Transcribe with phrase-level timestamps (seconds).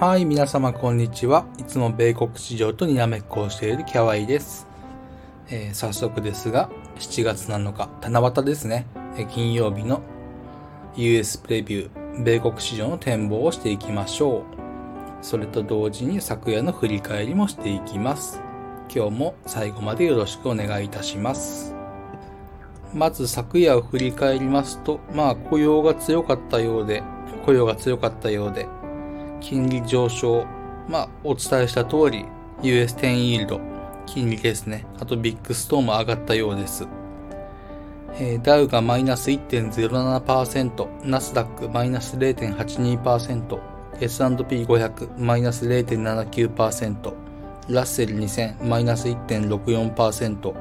[0.00, 1.44] はい、皆様こんにちは。
[1.58, 4.68] いつも米国市場とにらめっこをしているキャワイです。
[5.50, 8.86] えー、早速ですが、7月7日、七夕ですね。
[9.16, 10.00] え金曜日の
[10.94, 14.44] US プレビュー、米国市場の展望をしていきましょう。
[15.20, 18.40] それと同時に昨夜の振り返りもしていきます。
[18.94, 21.74] 今日も最後までよろしくお願いいたします。
[22.94, 27.02] まず昨夜を振り返りますと、まあ雇用が強かったようで、
[27.44, 28.68] 雇用が強かったようで、
[29.40, 30.44] 金利上昇、
[30.88, 32.24] まあ、お伝えした通り、
[32.62, 33.60] US10 イールド、
[34.06, 34.86] 金利ですね。
[34.98, 36.86] あとビッグストーンも上がったようです。
[38.20, 43.60] えー、ダウがマイナス1.07%、ナスダックマイナス0.82%、
[44.00, 47.12] S&P500 マイナス0.79%、
[47.68, 50.54] ラッセル2000マイナス1.64%、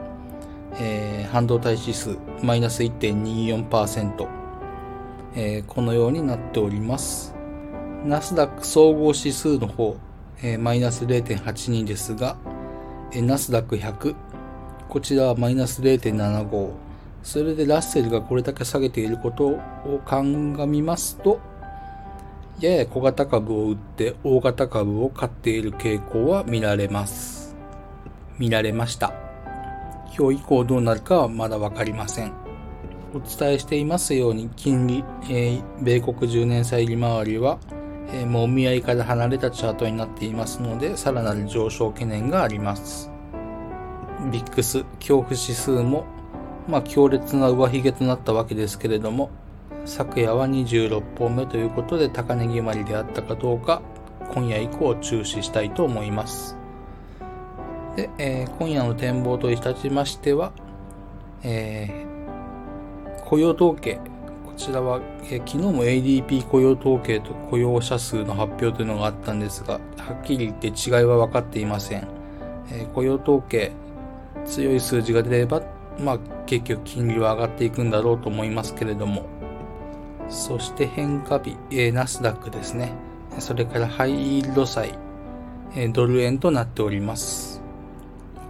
[0.79, 4.27] えー、半導体指数マイナス1.24%、
[5.35, 7.36] えー、このようになっております。
[8.05, 9.97] ナスダック総合指数の方、
[10.41, 12.37] えー、マイナス0.82ですが、
[13.11, 14.15] えー、ナスダック100、
[14.87, 16.71] こちらはマイナス0.75。
[17.23, 19.59] それでラッセルがこれだけ下げていることを
[20.05, 21.39] 鑑みますと、
[22.59, 27.55] やや小型株を売って大型株を買っている傾向は見られます。
[28.37, 29.13] 見られました。
[30.17, 32.33] 今日以降どうなるかはまだわかりません。
[33.13, 37.57] お伝えしていますように金利、えー、米国10年債利回りは
[38.09, 43.11] えー、もう見合いから離れたチャートになっていますので、さらなる上昇懸念があります。
[44.31, 46.05] ビックス恐怖指数も、
[46.67, 49.29] まあ、強烈な上髭となったわけですけれども、
[49.85, 53.81] 昨夜は26本目ということで高値決まりであったかどうか、
[54.33, 56.57] 今夜以降注視したいと思います。
[57.95, 60.51] で、えー、今夜の展望といたしましては、
[61.43, 63.99] えー、雇用統計、
[64.57, 64.99] ちらは、
[65.29, 72.07] え昨日も ADP 雇用統計と雇用者数の発表というのがあったんですが、はっきり言って違いは分かっていません。
[72.71, 73.71] え雇用統計、
[74.45, 75.61] 強い数字が出れば、
[75.99, 79.25] まあ、結局金利は上がっていくんだろうと思いますけれども、
[80.27, 82.91] そして変化日、えナスダックですね。
[83.39, 84.97] それからハイイールド債、
[85.75, 87.61] えドル円となっております。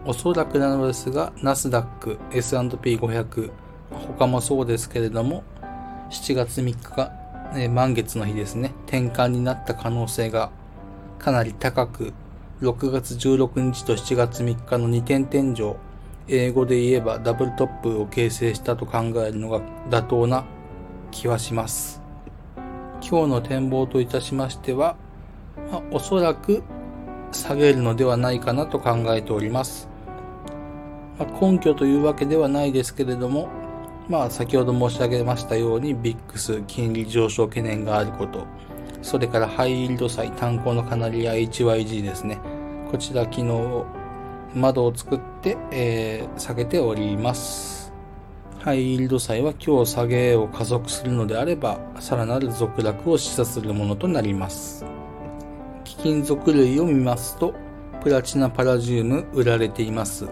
[0.06, 3.52] おそらくなのですが、ナスダック、S&P500、
[4.18, 5.44] 他もそうですけれども、
[6.10, 7.12] 7月3日が、
[7.56, 10.52] え満月の日ですね、転換になった可能性が
[11.20, 12.14] かなり高く、
[12.62, 15.76] 6月16日と7月3日の2点天井、
[16.28, 20.46] 英語で言えばダブルトップを形成したと考えるのが妥当な
[21.12, 22.02] 気はします。
[23.02, 24.96] 今日の展望といたしましては、
[25.72, 26.64] まあ、おそらく
[27.32, 29.88] 下げるのではないかなと考えております。
[31.20, 33.50] まあ、根拠というわけではないですけれども、
[34.10, 38.46] まあ、先ほど申し上げましたように、ビックス、金利上昇懸念があること、
[39.02, 42.40] それからハイイールド債、炭鉱のカナリア HYG ですね。
[42.90, 43.86] こちら昨日、
[44.56, 47.94] 窓を作って、えー、下げております。
[48.60, 54.86] ハイイールド債は今日下げを加速するのであれば、さらなる続落を示唆するものとなります。
[55.84, 57.54] 貴金属類を見ますと、
[58.02, 60.30] プラチナパラジウム売られています。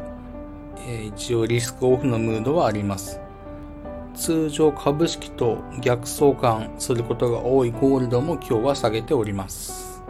[0.87, 3.19] えー、一応リスクオフのムードはあります。
[4.15, 10.01] 通常株式と逆相関することが多いゴールドも今日は下げております。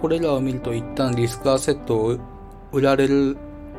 [0.00, 2.18] これらを見ると一旦リスクアセットを
[2.72, 3.36] 売られる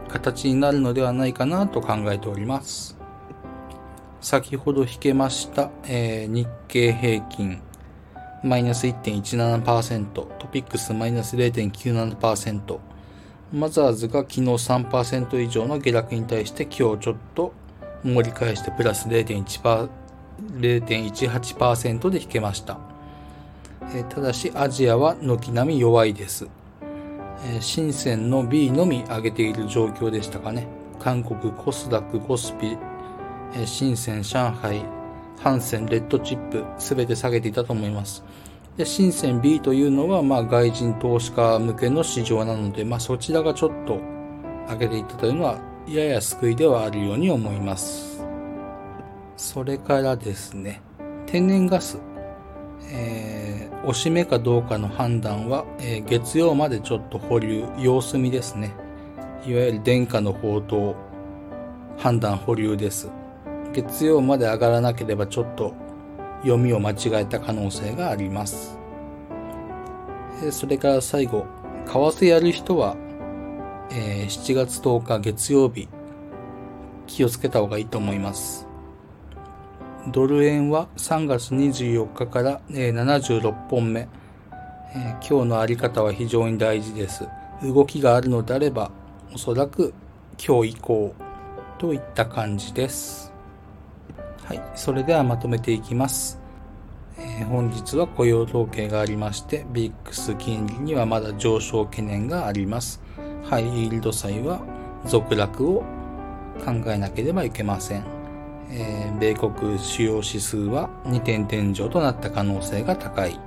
[0.08, 2.98] 形になるのではないかなと考えております。
[4.22, 7.62] 先ほど引けました、えー、日経平均
[8.44, 12.80] マイナス1.17%、トピックスマイナス0.97%、
[13.52, 17.54] マザーズが昨日3%以上の下落に対して今日ちょっと
[18.06, 22.78] 盛り返してプラス0.18%で引けました。
[23.94, 26.48] えただしアジアは軒並み弱いです。
[27.44, 30.68] え深センの B のみ上げている状況でしたかね。
[31.00, 32.78] 韓国、コスダック、コスピ、
[33.56, 34.84] え深セン、上海、
[35.40, 38.24] ハンセン、レッドチップ、すべて下げていたと思います。
[38.78, 44.00] で、深セン B というのは、まあ、外人投資家向けの市場なので、まあ、そちらがちょっと
[44.70, 48.26] 上げていったというのはやや救いではあるように思います。
[49.38, 50.82] それからですね、
[51.28, 52.00] 天然ガス、
[52.92, 58.74] えー、おしめかどうかの判断は、えー、月曜までちょっと保留、様子見ですね。
[59.46, 60.96] いわゆる電化の宝刀、
[61.98, 63.12] 判断保留です。
[63.72, 65.74] 月曜まで上がらなければちょっと
[66.42, 68.80] 読みを間違えた可能性があります。
[70.42, 71.46] えー、それから最後、
[71.86, 72.96] 為替やる人は
[73.92, 75.88] えー、7月10日月曜日、
[77.08, 78.68] 気をつけた方がいいと思います。
[80.08, 84.08] ドル円は3月24日から、えー、76本目、
[84.94, 87.28] えー、今日のあり方は非常に大事です。
[87.64, 88.92] 動きがあるのであれば、
[89.34, 89.94] おそらく
[90.38, 91.14] 今日以降
[91.78, 93.34] といった感じです。
[94.44, 96.40] はい、それではまとめていきます。
[97.18, 103.02] え、本日は雇用統計がありまして、ビックス金利にはまだ上昇懸念があります。
[103.50, 104.62] ハイイールド債は
[105.06, 105.84] 続落を
[106.64, 108.06] 考えなければいけません。
[108.72, 113.40] えー、米国主要指数は2点天井となった可能性が高い。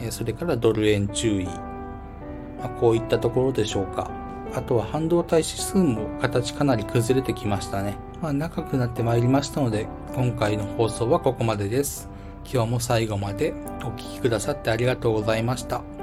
[0.00, 1.44] えー、それからドル円注意。
[1.44, 4.10] まあ、こういったところでしょうか。
[4.54, 7.96] あとは半導体指数も形かなり崩れてきましたね。
[8.22, 12.08] まあ、長くなってまいりましたので、今回の放送はここまでです。
[12.50, 15.95] 今日も最後までお聴きくださってありがとうございました。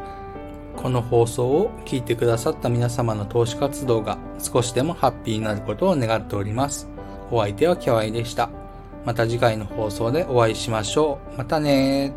[0.84, 6.90] この放送を聞いてくださった皆様の投資活動が少しでもハッピーになることを願っております。
[7.32, 8.50] お相手はキャワイでした。
[9.06, 11.38] また次回の放送でお会いしましょう。
[11.38, 12.12] またね